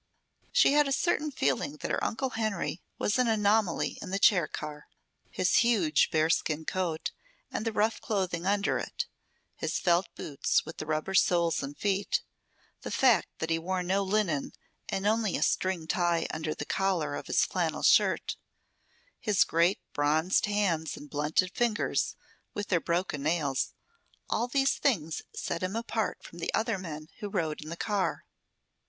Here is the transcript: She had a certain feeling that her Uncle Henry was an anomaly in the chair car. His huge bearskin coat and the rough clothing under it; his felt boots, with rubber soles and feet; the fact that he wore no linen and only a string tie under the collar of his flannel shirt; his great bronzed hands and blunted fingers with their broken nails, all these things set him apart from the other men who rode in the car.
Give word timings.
She 0.51 0.73
had 0.73 0.87
a 0.87 0.91
certain 0.91 1.29
feeling 1.29 1.77
that 1.77 1.91
her 1.91 2.03
Uncle 2.03 2.31
Henry 2.31 2.81
was 2.97 3.19
an 3.19 3.27
anomaly 3.27 3.99
in 4.01 4.09
the 4.09 4.17
chair 4.17 4.47
car. 4.47 4.87
His 5.29 5.57
huge 5.57 6.09
bearskin 6.09 6.65
coat 6.65 7.11
and 7.51 7.65
the 7.65 7.71
rough 7.71 8.01
clothing 8.01 8.47
under 8.47 8.79
it; 8.79 9.05
his 9.57 9.77
felt 9.77 10.07
boots, 10.15 10.65
with 10.65 10.81
rubber 10.81 11.13
soles 11.13 11.61
and 11.61 11.77
feet; 11.77 12.23
the 12.81 12.89
fact 12.89 13.27
that 13.37 13.51
he 13.51 13.59
wore 13.59 13.83
no 13.83 14.01
linen 14.01 14.53
and 14.89 15.05
only 15.05 15.37
a 15.37 15.43
string 15.43 15.85
tie 15.85 16.25
under 16.31 16.55
the 16.55 16.65
collar 16.65 17.13
of 17.15 17.27
his 17.27 17.45
flannel 17.45 17.83
shirt; 17.83 18.37
his 19.19 19.43
great 19.43 19.79
bronzed 19.93 20.47
hands 20.47 20.97
and 20.97 21.11
blunted 21.11 21.51
fingers 21.53 22.15
with 22.55 22.69
their 22.69 22.81
broken 22.81 23.21
nails, 23.21 23.75
all 24.31 24.47
these 24.47 24.73
things 24.79 25.21
set 25.35 25.61
him 25.61 25.75
apart 25.75 26.23
from 26.23 26.39
the 26.39 26.51
other 26.55 26.79
men 26.79 27.05
who 27.19 27.29
rode 27.29 27.61
in 27.61 27.69
the 27.69 27.77
car. 27.77 28.25